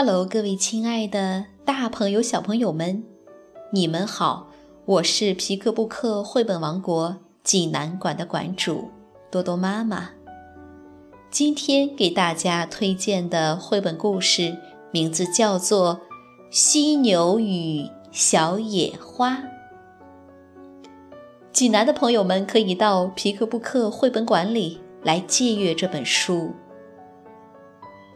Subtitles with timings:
[0.00, 3.02] Hello，各位亲爱的大朋友、小朋友们，
[3.72, 4.46] 你们好！
[4.84, 8.90] 我是皮克布克绘本王国济南馆的馆主
[9.28, 10.10] 多多妈妈。
[11.32, 14.56] 今天给大家推荐的绘本故事
[14.92, 15.96] 名字叫做
[16.48, 19.32] 《犀牛与小野花》。
[21.50, 26.52] 济南的朋友们可以到皮克布克绘本馆里来借阅这本书。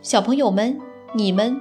[0.00, 0.80] 小朋友们。
[1.14, 1.60] 你们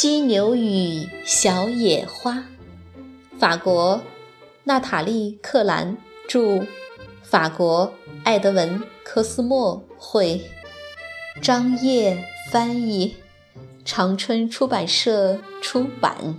[0.00, 2.44] 犀牛与小野花，
[3.36, 4.00] 法国，
[4.62, 5.96] 娜塔莉·克兰
[6.28, 6.64] 著，
[7.24, 10.48] 法国，艾德文·科斯莫绘，
[11.42, 13.16] 张烨翻译，
[13.84, 16.36] 长春出版社出版。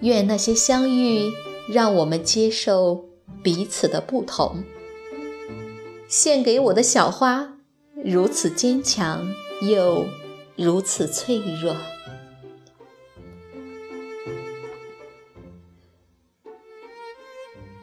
[0.00, 1.30] 愿那些相遇，
[1.70, 3.04] 让我们接受
[3.42, 4.64] 彼此的不同。
[6.16, 7.56] 献给我的小花，
[8.04, 10.06] 如此坚强又
[10.54, 11.76] 如此脆弱。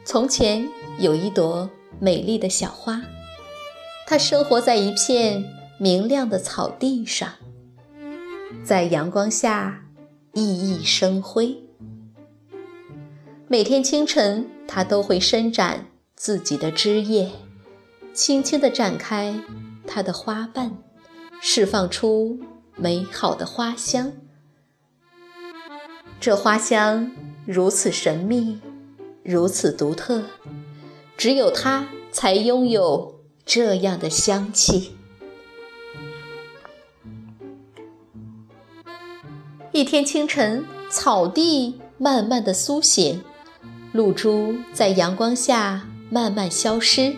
[0.05, 0.65] 从前
[0.97, 3.01] 有一朵美丽的小花，
[4.07, 5.43] 它生活在一片
[5.77, 7.33] 明亮的草地上，
[8.63, 9.83] 在阳光下
[10.31, 11.57] 熠熠生辉。
[13.49, 17.29] 每天清晨，它都会伸展自己的枝叶。
[18.13, 19.33] 轻轻地展开
[19.87, 20.77] 它的花瓣，
[21.41, 22.39] 释放出
[22.75, 24.11] 美好的花香。
[26.19, 27.11] 这花香
[27.45, 28.59] 如此神秘，
[29.23, 30.23] 如此独特，
[31.17, 34.95] 只有它才拥有这样的香气。
[39.71, 43.23] 一天清晨，草地慢慢的苏醒，
[43.93, 47.15] 露珠在阳光下慢慢消失。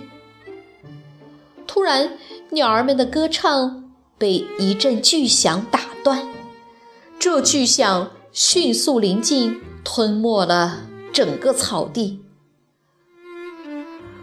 [1.74, 2.20] 突然，
[2.52, 6.28] 鸟儿们的歌唱被一阵巨响打断。
[7.18, 12.22] 这巨响迅速临近，吞没了整个草地。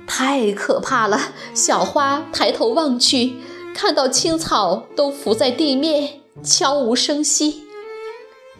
[0.07, 1.19] 太可怕了！
[1.53, 3.35] 小花抬头望去，
[3.75, 7.65] 看到青草都浮在地面，悄无声息。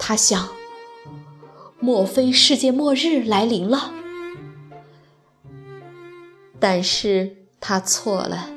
[0.01, 0.49] 他想：
[1.79, 3.93] 莫非世界末日来临了？
[6.59, 8.51] 但是他错了。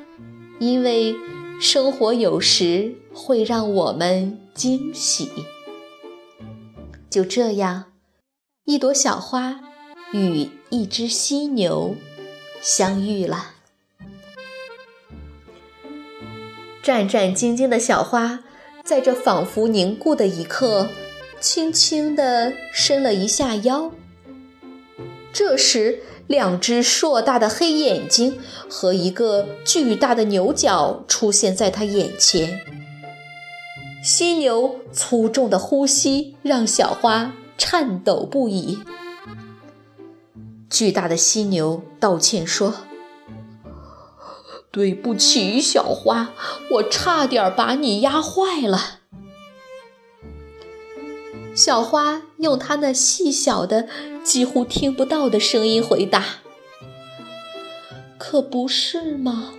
[0.64, 1.14] 因为
[1.60, 5.30] 生活有时会让我们惊喜。
[7.10, 7.92] 就这样，
[8.64, 9.60] 一朵小花
[10.14, 11.94] 与一只犀牛
[12.62, 13.50] 相遇了。
[16.82, 18.42] 战战兢兢的小花，
[18.82, 20.88] 在这仿佛凝固的一刻，
[21.40, 23.92] 轻轻地伸了一下腰。
[25.30, 32.60] 这时，两只硕大的黑眼睛和一个巨大的牛角出现在他眼前。
[34.02, 38.80] 犀牛粗重的呼吸让小花颤抖不已。
[40.68, 42.74] 巨大的犀牛道歉说
[44.72, 46.32] ：“对不起，小花，
[46.72, 49.00] 我差点把你压坏了。”
[51.54, 53.86] 小花用她那细小的、
[54.22, 56.24] 几乎听不到的声音回答
[58.18, 59.54] ：“可不是吗？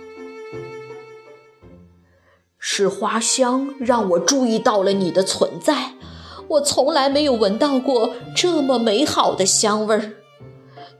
[2.58, 5.92] 是花香让我注意到了你的存在。
[6.48, 10.12] 我从来没有闻到过这么美好的香味儿。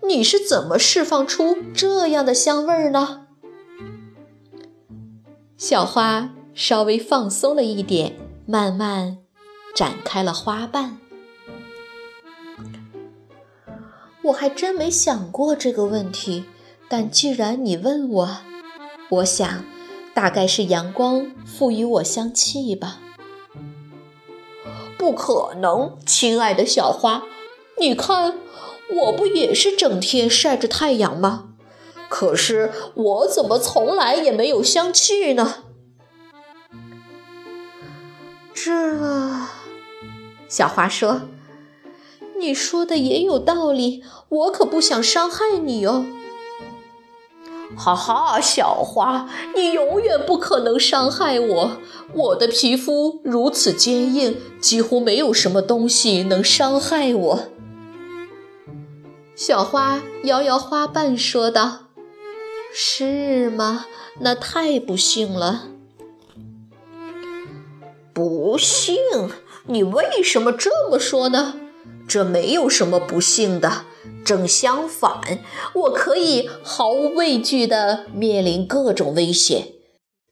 [0.08, 3.26] 你是怎么释放出这样的香味儿呢？”
[5.58, 8.16] 小花稍微放松了一点，
[8.46, 9.25] 慢慢。
[9.76, 10.96] 展开了花瓣，
[14.23, 16.46] 我还真没想过这个问题。
[16.88, 18.38] 但既然你问我，
[19.11, 19.67] 我想
[20.14, 23.00] 大概是阳光赋予我香气吧。
[24.96, 27.25] 不可能，亲爱的小花，
[27.79, 28.38] 你看
[28.94, 31.50] 我不也是整天晒着太阳吗？
[32.08, 35.64] 可是我怎么从来也没有香气呢？
[38.55, 38.72] 这。
[40.48, 41.22] 小花说
[42.38, 46.06] ：“你说的也有道理，我可不想伤害你哦。
[47.76, 51.78] 哈哈，小花，你永远不可能伤害我。
[52.12, 57.40] 我的皮肤如此坚硬，几乎没有什么东西能伤害我。
[59.34, 61.88] 小花摇摇花瓣说道
[62.72, 63.87] ：“是吗？
[64.20, 65.64] 那太不幸了。”
[68.14, 68.94] 不幸？
[69.68, 71.54] 你为什么这么说呢？
[72.08, 73.84] 这没有什么不幸的。
[74.24, 75.40] 正相反，
[75.74, 79.72] 我可以毫无畏惧地面临各种危险，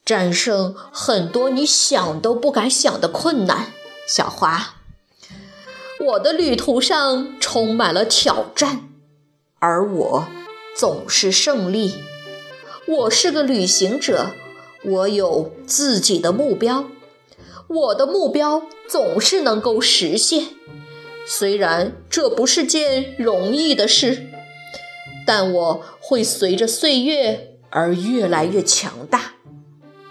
[0.05, 3.73] 战胜很多你想都不敢想的困难。
[4.07, 4.77] 小花，
[5.99, 8.89] 我的旅途上充满了挑战，
[9.59, 10.27] 而我
[10.77, 11.95] 总是胜利。
[12.87, 14.33] 我是个旅行者，
[14.85, 16.85] 我有自己的目标，
[17.69, 20.47] 我的目标总是能够实现。
[21.27, 24.27] 虽然这不是件容易的事，
[25.27, 29.33] 但我会随着岁月而越来越强大。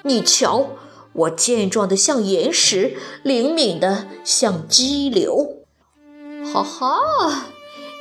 [0.03, 0.71] 你瞧，
[1.13, 5.59] 我健壮的像岩石，灵敏的像激流。
[6.51, 7.45] 哈哈，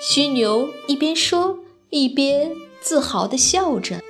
[0.01, 1.59] 犀牛一边说
[1.91, 4.01] 一边自豪地笑着。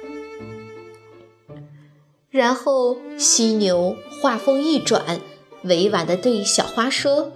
[2.30, 5.20] 然后，犀牛话锋一转，
[5.64, 7.32] 委婉地对小花说。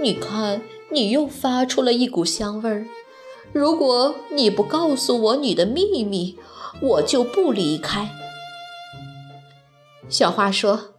[0.00, 2.86] 你看，你又发出了一股香味儿。
[3.52, 6.38] 如果你不告诉我你的秘密，
[6.80, 8.08] 我就不离开。
[10.08, 10.94] 小花说：“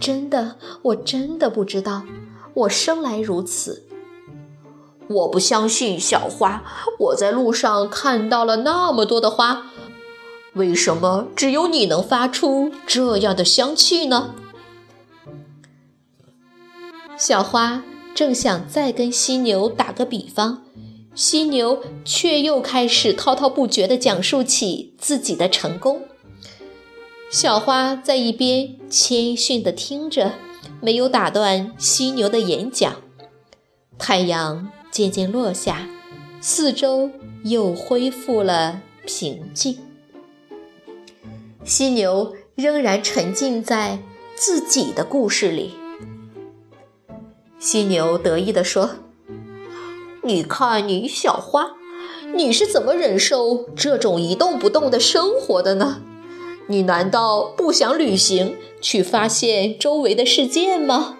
[0.00, 2.04] 真的，我真的不知道，
[2.54, 3.84] 我生来如此。”
[5.08, 6.64] 我不相信，小花。
[6.98, 9.70] 我在路上看到了那么多的花，
[10.56, 14.34] 为什么只有你能发出这样的香气呢？
[17.18, 20.64] 小花正想再跟犀牛打个比方，
[21.14, 26.02] 犀牛却又开始滔滔不绝地讲述起自己的成功。
[27.30, 30.32] 小花在一边谦逊地听着，
[30.80, 32.96] 没有打断犀牛的演讲。
[33.98, 35.86] 太阳渐渐落下，
[36.40, 37.10] 四周
[37.44, 39.78] 又恢复了平静。
[41.66, 43.98] 犀牛仍然沉浸在
[44.36, 45.74] 自己的故事里。
[47.58, 48.90] 犀牛得意地说
[50.22, 51.72] ：“你看你，小花，
[52.36, 56.00] 你是怎么忍受这种一动不动的生活的呢？
[56.68, 61.16] 你难道不想旅行，去发现周围的世界吗？”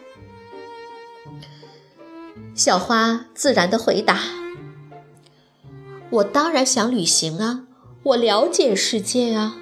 [2.55, 4.21] 小花自然地回答
[6.11, 7.65] ：“我当然想旅行啊，
[8.05, 9.57] 我了解世界啊。”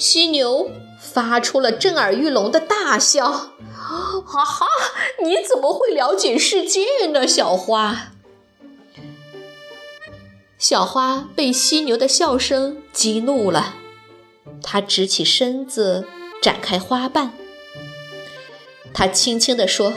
[0.00, 3.30] 犀牛发出了震耳欲聋的大笑。
[3.70, 4.66] 哈哈，
[5.22, 8.12] 你怎么会了解世界呢，小花？
[10.56, 13.74] 小花被犀牛的笑声激怒了，
[14.62, 16.06] 它直起身子，
[16.40, 17.32] 展开花瓣。
[18.94, 19.92] 它轻轻地说：“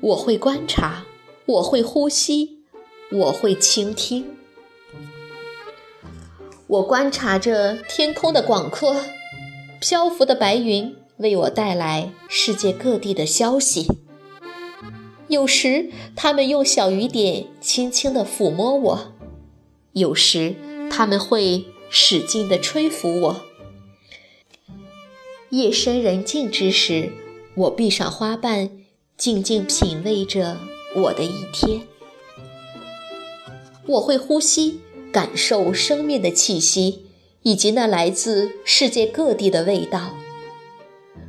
[0.00, 1.04] 我会观察，
[1.44, 2.64] 我会呼吸，
[3.10, 4.38] 我会倾听。
[6.70, 8.94] 我观察着天空的广阔，
[9.80, 13.86] 漂浮的白云。”为我带来世界各地的消息。
[15.28, 19.12] 有时，他们用小雨点轻轻地抚摸我；
[19.92, 20.54] 有时，
[20.90, 23.42] 他们会使劲地吹拂我。
[25.50, 27.12] 夜深人静之时，
[27.54, 28.70] 我闭上花瓣，
[29.18, 30.56] 静静品味着
[30.96, 31.82] 我的一天。
[33.86, 34.80] 我会呼吸，
[35.12, 37.06] 感受生命的气息，
[37.42, 40.14] 以及那来自世界各地的味道。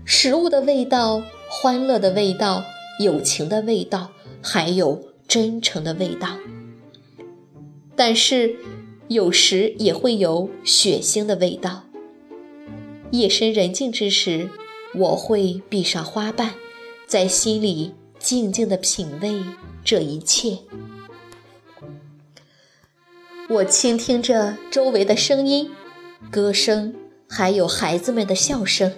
[0.06, 2.64] 食物的味道，欢乐的味道，
[3.00, 4.12] 友情的味道，
[4.42, 6.38] 还有真诚的味道。
[7.96, 8.56] 但是，
[9.08, 11.84] 有时也会有血腥的味道。
[13.12, 14.50] 夜深人静之时，
[14.96, 16.56] 我会闭上花瓣，
[17.06, 19.34] 在心里静静地品味
[19.84, 20.60] 这一切。
[23.52, 25.70] 我倾听着周围的声音、
[26.32, 26.96] 歌声，
[27.28, 28.94] 还有孩子们的笑声。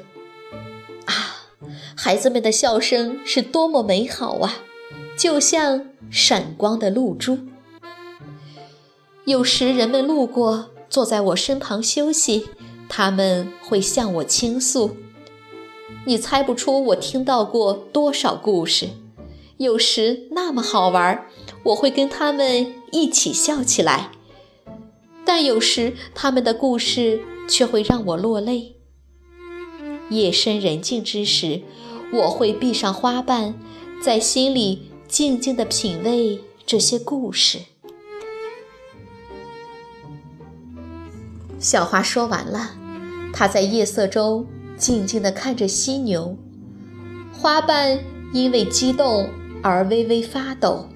[1.05, 1.49] 啊
[1.95, 4.59] 孩子们的笑声是多么美好啊，
[5.17, 7.39] 就像闪光的露珠。
[9.25, 12.49] 有时人们路过，坐在我身旁休息，
[12.87, 14.97] 他们会向我倾诉。
[16.05, 18.89] 你猜不出我听到过多少故事，
[19.57, 21.25] 有时那么好玩，
[21.63, 24.11] 我会跟他们一起笑起来。
[25.25, 28.75] 但有时他们的故事却会让我落泪。
[30.09, 31.61] 夜深人静之时，
[32.11, 33.55] 我会闭上花瓣，
[34.01, 37.59] 在心里静静地品味这些故事。
[41.57, 42.71] 小花说完了，
[43.31, 44.45] 它在夜色中
[44.77, 46.37] 静静地看着犀牛，
[47.31, 47.97] 花瓣
[48.33, 49.29] 因为激动
[49.61, 50.89] 而微微发抖。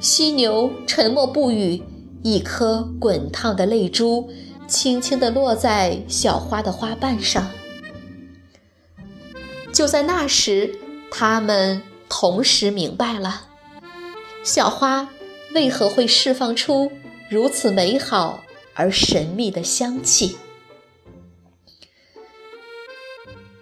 [0.00, 1.82] 犀牛沉默不语，
[2.22, 4.30] 一颗滚烫的泪珠
[4.66, 7.50] 轻轻地落在小花的花瓣上。
[9.72, 10.78] 就在那时，
[11.10, 13.48] 他们同时明白了，
[14.42, 15.08] 小花
[15.54, 16.92] 为何会释放出
[17.28, 18.42] 如此美好。
[18.74, 20.38] 而神秘的香气，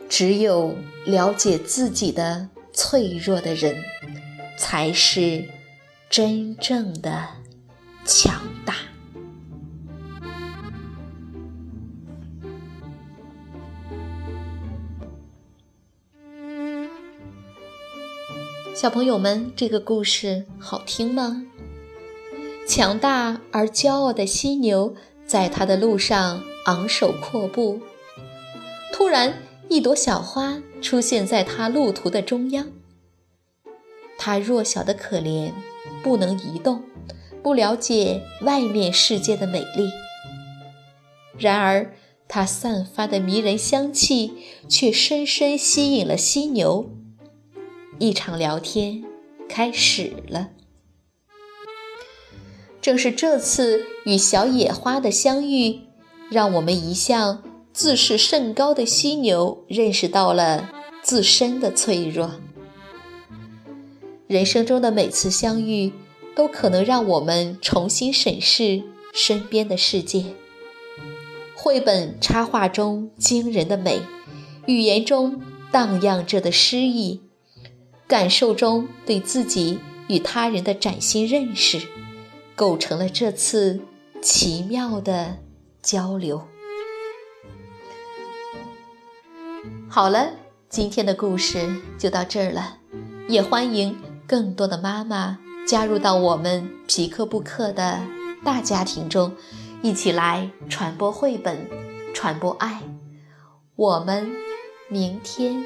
[0.09, 3.83] 只有了解自己的脆弱的人，
[4.57, 5.49] 才是
[6.09, 7.27] 真正的
[8.05, 8.75] 强大。
[18.75, 21.45] 小朋友们，这个故事好听吗？
[22.67, 24.95] 强大而骄傲的犀牛，
[25.27, 27.81] 在它的路上昂首阔步。
[28.93, 29.35] 突然，
[29.69, 32.69] 一朵小花出现在它路途的中央。
[34.17, 35.53] 它弱小的可怜，
[36.03, 36.83] 不能移动，
[37.43, 39.91] 不了解外面世界的美丽。
[41.39, 41.95] 然而，
[42.29, 44.33] 它散发的迷人香气
[44.69, 46.91] 却深深吸引了犀牛。
[47.99, 49.05] 一场聊天
[49.49, 50.51] 开始了。
[52.81, 55.81] 正是这次与小野花的相遇，
[56.31, 57.43] 让我们一向
[57.73, 60.71] 自视甚高的犀牛认识到了
[61.03, 62.33] 自身的脆弱。
[64.27, 65.93] 人生中的每次相遇，
[66.41, 68.83] 都可能让我们重新审视
[69.13, 70.25] 身边的世界。
[71.55, 74.01] 绘本插画中惊人的美，
[74.65, 77.21] 语言中荡漾着的诗意，
[78.07, 81.79] 感受中对自己与他人的崭新认识。
[82.57, 83.79] 构成了这次
[84.23, 85.37] 奇妙的
[85.83, 86.49] 交流。
[89.91, 90.31] 好了，
[90.71, 91.69] 今天的故事
[91.99, 92.79] 就到这儿了，
[93.29, 93.95] 也欢迎
[94.27, 95.39] 更多的妈妈
[95.71, 98.01] 加入到我们皮克布克的
[98.45, 99.33] 大家庭中，
[99.83, 101.65] 一起来传播绘本，
[102.13, 102.83] 传播爱。
[103.77, 104.33] 我们
[104.89, 105.65] 明天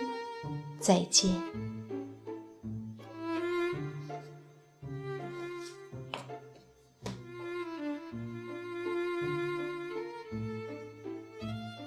[0.79, 1.31] 再见。